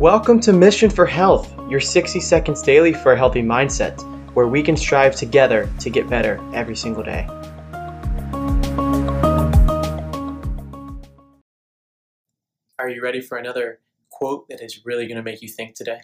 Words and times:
Welcome 0.00 0.40
to 0.40 0.52
Mission 0.52 0.90
for 0.90 1.06
Health, 1.06 1.50
your 1.70 1.80
60 1.80 2.20
seconds 2.20 2.60
daily 2.60 2.92
for 2.92 3.14
a 3.14 3.16
healthy 3.16 3.40
mindset, 3.40 3.98
where 4.34 4.46
we 4.46 4.62
can 4.62 4.76
strive 4.76 5.16
together 5.16 5.70
to 5.80 5.88
get 5.88 6.06
better 6.10 6.38
every 6.52 6.76
single 6.76 7.02
day. 7.02 7.26
Are 12.78 12.90
you 12.90 13.00
ready 13.02 13.22
for 13.22 13.38
another 13.38 13.80
quote 14.10 14.50
that 14.50 14.60
is 14.60 14.84
really 14.84 15.06
going 15.06 15.16
to 15.16 15.22
make 15.22 15.40
you 15.40 15.48
think 15.48 15.74
today? 15.74 16.02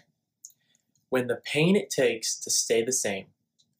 When 1.09 1.27
the 1.27 1.39
pain 1.45 1.75
it 1.75 1.91
takes 1.91 2.35
to 2.39 2.49
stay 2.49 2.83
the 2.83 2.91
same 2.91 3.27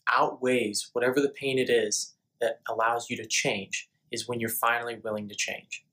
outweighs 0.07 0.91
whatever 0.93 1.21
the 1.21 1.29
pain 1.29 1.57
it 1.57 1.71
is 1.71 2.13
that 2.39 2.59
allows 2.69 3.09
you 3.09 3.17
to 3.17 3.25
change, 3.25 3.89
is 4.11 4.27
when 4.27 4.39
you're 4.39 4.49
finally 4.49 4.99
willing 5.03 5.27
to 5.29 5.35
change. 5.35 5.83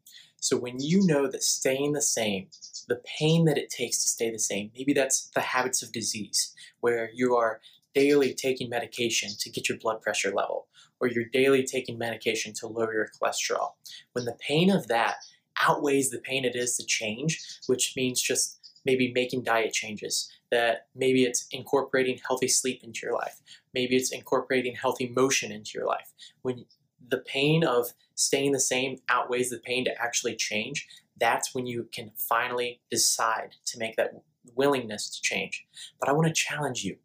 So 0.40 0.56
when 0.56 0.80
you 0.80 1.06
know 1.06 1.30
that 1.30 1.42
staying 1.42 1.92
the 1.92 2.02
same, 2.02 2.48
the 2.88 3.00
pain 3.18 3.44
that 3.44 3.58
it 3.58 3.70
takes 3.70 4.02
to 4.02 4.08
stay 4.08 4.30
the 4.30 4.38
same, 4.38 4.70
maybe 4.76 4.92
that's 4.92 5.30
the 5.34 5.40
habits 5.40 5.82
of 5.82 5.92
disease, 5.92 6.54
where 6.80 7.10
you 7.14 7.36
are 7.36 7.60
daily 7.94 8.34
taking 8.34 8.70
medication 8.70 9.30
to 9.38 9.50
get 9.50 9.68
your 9.68 9.78
blood 9.78 10.00
pressure 10.00 10.32
level, 10.32 10.66
or 11.00 11.08
you're 11.08 11.24
daily 11.32 11.62
taking 11.62 11.98
medication 11.98 12.52
to 12.54 12.66
lower 12.66 12.92
your 12.92 13.08
cholesterol. 13.08 13.72
When 14.12 14.24
the 14.24 14.36
pain 14.40 14.70
of 14.70 14.88
that 14.88 15.16
outweighs 15.62 16.10
the 16.10 16.18
pain 16.18 16.44
it 16.44 16.56
is 16.56 16.76
to 16.76 16.86
change, 16.86 17.42
which 17.66 17.94
means 17.96 18.22
just 18.22 18.58
maybe 18.86 19.12
making 19.12 19.42
diet 19.42 19.72
changes, 19.72 20.30
that 20.50 20.86
maybe 20.94 21.24
it's 21.24 21.46
incorporating 21.52 22.18
healthy 22.26 22.48
sleep 22.48 22.82
into 22.82 23.00
your 23.02 23.14
life, 23.14 23.40
maybe 23.74 23.96
it's 23.96 24.12
incorporating 24.12 24.74
healthy 24.74 25.08
motion 25.08 25.52
into 25.52 25.72
your 25.74 25.86
life. 25.86 26.12
When 26.42 26.64
the 27.08 27.18
pain 27.18 27.64
of 27.64 27.92
staying 28.14 28.52
the 28.52 28.60
same 28.60 28.98
outweighs 29.08 29.50
the 29.50 29.58
pain 29.58 29.84
to 29.84 30.02
actually 30.02 30.36
change, 30.36 30.86
that's 31.18 31.54
when 31.54 31.66
you 31.66 31.88
can 31.92 32.10
finally 32.16 32.80
decide 32.90 33.56
to 33.66 33.78
make 33.78 33.96
that 33.96 34.12
willingness 34.54 35.08
to 35.10 35.22
change. 35.22 35.66
But 35.98 36.08
I 36.08 36.12
want 36.12 36.28
to 36.28 36.34
challenge 36.34 36.84
you 36.84 36.96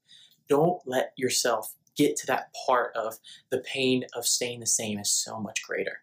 don't 0.47 0.81
let 0.85 1.13
yourself 1.15 1.73
get 1.97 2.15
to 2.17 2.27
that 2.27 2.53
part 2.65 2.95
of 2.95 3.17
the 3.49 3.59
pain 3.59 4.05
of 4.13 4.25
staying 4.25 4.59
the 4.59 4.65
same 4.65 4.99
is 4.99 5.09
so 5.09 5.39
much 5.39 5.63
greater. 5.63 6.01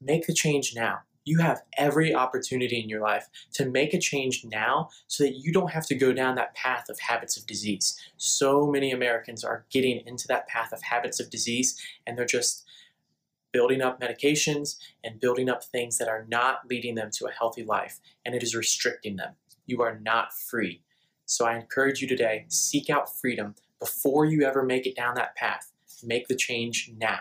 Make 0.00 0.26
the 0.26 0.34
change 0.34 0.74
now. 0.74 1.00
You 1.24 1.38
have 1.38 1.62
every 1.76 2.14
opportunity 2.14 2.80
in 2.80 2.88
your 2.88 3.00
life 3.00 3.26
to 3.54 3.66
make 3.66 3.94
a 3.94 3.98
change 3.98 4.44
now 4.44 4.90
so 5.08 5.24
that 5.24 5.36
you 5.36 5.52
don't 5.52 5.72
have 5.72 5.86
to 5.86 5.94
go 5.94 6.12
down 6.12 6.36
that 6.36 6.54
path 6.54 6.88
of 6.88 7.00
habits 7.00 7.36
of 7.36 7.46
disease. 7.46 7.98
So 8.16 8.66
many 8.66 8.92
Americans 8.92 9.42
are 9.42 9.64
getting 9.70 10.02
into 10.06 10.28
that 10.28 10.46
path 10.46 10.72
of 10.72 10.82
habits 10.82 11.18
of 11.18 11.30
disease 11.30 11.80
and 12.06 12.16
they're 12.16 12.26
just 12.26 12.64
building 13.56 13.80
up 13.80 13.98
medications 13.98 14.76
and 15.02 15.18
building 15.18 15.48
up 15.48 15.64
things 15.64 15.96
that 15.96 16.08
are 16.08 16.26
not 16.28 16.58
leading 16.68 16.94
them 16.94 17.08
to 17.10 17.24
a 17.24 17.32
healthy 17.32 17.64
life 17.64 18.00
and 18.26 18.34
it 18.34 18.42
is 18.42 18.54
restricting 18.54 19.16
them. 19.16 19.32
You 19.64 19.80
are 19.80 19.98
not 19.98 20.34
free. 20.34 20.82
So 21.24 21.46
I 21.46 21.56
encourage 21.56 22.02
you 22.02 22.06
today, 22.06 22.44
seek 22.48 22.90
out 22.90 23.18
freedom 23.18 23.54
before 23.80 24.26
you 24.26 24.42
ever 24.42 24.62
make 24.62 24.86
it 24.86 24.94
down 24.94 25.14
that 25.14 25.36
path. 25.36 25.72
Make 26.04 26.28
the 26.28 26.36
change 26.36 26.92
now. 26.98 27.20